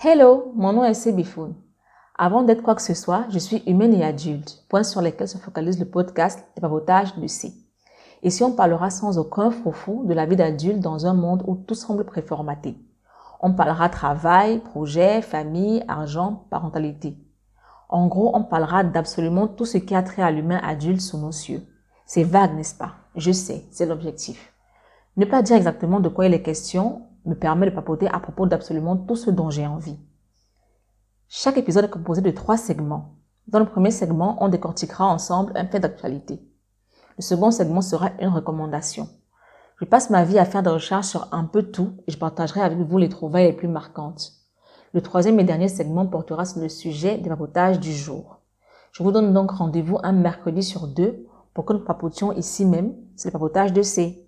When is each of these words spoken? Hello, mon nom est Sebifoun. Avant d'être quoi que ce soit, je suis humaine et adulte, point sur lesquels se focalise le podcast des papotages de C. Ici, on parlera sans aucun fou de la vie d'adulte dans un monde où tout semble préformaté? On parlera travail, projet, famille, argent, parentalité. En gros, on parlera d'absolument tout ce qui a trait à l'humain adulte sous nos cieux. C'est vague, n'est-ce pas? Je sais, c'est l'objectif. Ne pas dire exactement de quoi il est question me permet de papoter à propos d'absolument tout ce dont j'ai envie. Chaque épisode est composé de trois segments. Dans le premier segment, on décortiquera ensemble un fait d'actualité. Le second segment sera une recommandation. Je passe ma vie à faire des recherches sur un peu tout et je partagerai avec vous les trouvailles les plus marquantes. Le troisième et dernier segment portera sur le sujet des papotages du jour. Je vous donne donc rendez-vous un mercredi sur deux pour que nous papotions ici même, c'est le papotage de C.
Hello, 0.00 0.52
mon 0.54 0.74
nom 0.74 0.84
est 0.84 0.94
Sebifoun. 0.94 1.56
Avant 2.16 2.44
d'être 2.44 2.62
quoi 2.62 2.76
que 2.76 2.82
ce 2.82 2.94
soit, 2.94 3.24
je 3.30 3.38
suis 3.40 3.64
humaine 3.66 3.92
et 3.92 4.04
adulte, 4.04 4.64
point 4.68 4.84
sur 4.84 5.00
lesquels 5.00 5.26
se 5.26 5.38
focalise 5.38 5.80
le 5.80 5.90
podcast 5.90 6.46
des 6.54 6.60
papotages 6.60 7.16
de 7.16 7.26
C. 7.26 7.52
Ici, 8.22 8.44
on 8.44 8.52
parlera 8.52 8.90
sans 8.90 9.18
aucun 9.18 9.50
fou 9.50 10.04
de 10.06 10.14
la 10.14 10.24
vie 10.24 10.36
d'adulte 10.36 10.78
dans 10.78 11.06
un 11.06 11.14
monde 11.14 11.42
où 11.48 11.56
tout 11.56 11.74
semble 11.74 12.04
préformaté? 12.04 12.78
On 13.40 13.52
parlera 13.52 13.88
travail, 13.88 14.60
projet, 14.60 15.20
famille, 15.20 15.82
argent, 15.88 16.46
parentalité. 16.48 17.18
En 17.88 18.06
gros, 18.06 18.30
on 18.36 18.44
parlera 18.44 18.84
d'absolument 18.84 19.48
tout 19.48 19.64
ce 19.64 19.78
qui 19.78 19.96
a 19.96 20.04
trait 20.04 20.22
à 20.22 20.30
l'humain 20.30 20.60
adulte 20.62 21.00
sous 21.00 21.18
nos 21.18 21.32
cieux. 21.32 21.66
C'est 22.06 22.22
vague, 22.22 22.54
n'est-ce 22.54 22.76
pas? 22.76 22.92
Je 23.16 23.32
sais, 23.32 23.64
c'est 23.72 23.86
l'objectif. 23.86 24.52
Ne 25.16 25.24
pas 25.24 25.42
dire 25.42 25.56
exactement 25.56 25.98
de 25.98 26.08
quoi 26.08 26.26
il 26.26 26.34
est 26.34 26.42
question 26.42 27.07
me 27.28 27.34
permet 27.34 27.70
de 27.70 27.74
papoter 27.74 28.08
à 28.08 28.18
propos 28.18 28.46
d'absolument 28.46 28.96
tout 28.96 29.16
ce 29.16 29.30
dont 29.30 29.50
j'ai 29.50 29.66
envie. 29.66 29.98
Chaque 31.28 31.58
épisode 31.58 31.84
est 31.84 31.90
composé 31.90 32.22
de 32.22 32.30
trois 32.30 32.56
segments. 32.56 33.16
Dans 33.46 33.58
le 33.58 33.66
premier 33.66 33.90
segment, 33.90 34.36
on 34.40 34.48
décortiquera 34.48 35.06
ensemble 35.06 35.52
un 35.54 35.66
fait 35.66 35.80
d'actualité. 35.80 36.40
Le 37.18 37.22
second 37.22 37.50
segment 37.50 37.82
sera 37.82 38.10
une 38.20 38.28
recommandation. 38.28 39.08
Je 39.80 39.84
passe 39.84 40.10
ma 40.10 40.24
vie 40.24 40.38
à 40.38 40.44
faire 40.44 40.62
des 40.62 40.70
recherches 40.70 41.08
sur 41.08 41.28
un 41.32 41.44
peu 41.44 41.62
tout 41.62 41.92
et 42.06 42.10
je 42.10 42.18
partagerai 42.18 42.60
avec 42.60 42.78
vous 42.78 42.98
les 42.98 43.08
trouvailles 43.08 43.46
les 43.46 43.52
plus 43.52 43.68
marquantes. 43.68 44.32
Le 44.92 45.02
troisième 45.02 45.38
et 45.38 45.44
dernier 45.44 45.68
segment 45.68 46.06
portera 46.06 46.44
sur 46.44 46.60
le 46.60 46.68
sujet 46.68 47.18
des 47.18 47.28
papotages 47.28 47.78
du 47.78 47.92
jour. 47.92 48.40
Je 48.92 49.02
vous 49.02 49.12
donne 49.12 49.32
donc 49.32 49.50
rendez-vous 49.50 49.98
un 50.02 50.12
mercredi 50.12 50.62
sur 50.62 50.86
deux 50.86 51.26
pour 51.52 51.64
que 51.64 51.74
nous 51.74 51.84
papotions 51.84 52.32
ici 52.32 52.64
même, 52.64 52.94
c'est 53.16 53.28
le 53.28 53.32
papotage 53.32 53.72
de 53.72 53.82
C. 53.82 54.27